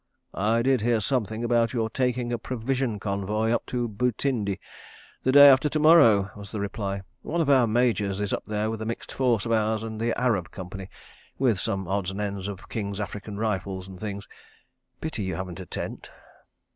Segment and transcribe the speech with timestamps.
[0.33, 4.57] "I did hear something about your taking a provision convoy up to Butindi
[5.21, 7.03] the day after to morrow," was the reply.
[7.21, 10.19] "One of our Majors is up there with a mixed force of Ours and the
[10.19, 10.89] Arab Company,
[11.37, 14.27] with some odds and ends of King's African Rifles and things....
[15.01, 16.09] Pity you haven't a tent."